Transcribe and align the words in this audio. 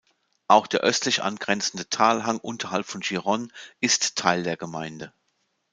Auch 0.47 0.65
der 0.65 0.79
östlich 0.79 1.21
angrenzende 1.21 1.87
Talhang 1.87 2.39
unterhalb 2.39 2.87
von 2.87 3.01
Giron 3.01 3.53
ist 3.81 4.15
Teil 4.15 4.41
der 4.41 4.57
Gemeinde. 4.57 5.13